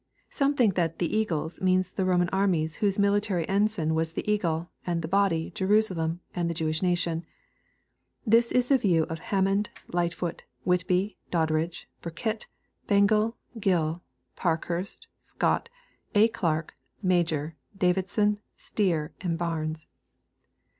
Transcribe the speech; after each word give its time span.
Some 0.31 0.55
think 0.55 0.73
that" 0.73 0.97
the 0.97 1.15
eagles" 1.15 1.61
mean 1.61 1.83
the 1.95 2.05
Roman 2.05 2.27
armies, 2.29 2.77
whose 2.77 2.97
military 2.97 3.47
ensign 3.47 3.93
was 3.93 4.13
the 4.13 4.27
eagle, 4.27 4.71
and 4.83 4.99
*' 5.01 5.01
the 5.03 5.07
body," 5.07 5.51
Jerusalem 5.51 6.21
and 6.33 6.49
the 6.49 6.55
Jewish 6.55 6.81
nation. 6.81 7.23
This 8.25 8.51
is 8.51 8.65
the 8.65 8.79
view 8.79 9.03
of 9.09 9.19
Hammond, 9.19 9.69
Lightfootj 9.93 10.39
Whitby, 10.63 11.17
Doddridge, 11.29 11.87
Burkitt, 12.01 12.47
Bengel, 12.87 13.37
Gill, 13.59 14.01
Parkhurst, 14.35 15.05
Scott, 15.19 15.69
A. 16.15 16.27
Clark, 16.29 16.73
Major, 17.03 17.55
Davidson, 17.77 18.39
Stier, 18.57 19.13
and 19.21 19.37
Barnes. 19.37 19.85